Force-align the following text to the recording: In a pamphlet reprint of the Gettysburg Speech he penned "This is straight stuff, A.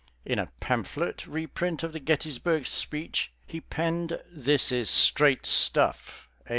In 0.25 0.39
a 0.39 0.47
pamphlet 0.59 1.27
reprint 1.27 1.83
of 1.83 1.93
the 1.93 1.99
Gettysburg 1.99 2.65
Speech 2.65 3.31
he 3.45 3.61
penned 3.61 4.19
"This 4.31 4.71
is 4.71 4.89
straight 4.89 5.45
stuff, 5.45 6.27
A. 6.43 6.49